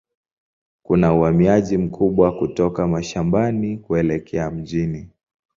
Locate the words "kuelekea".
3.77-4.51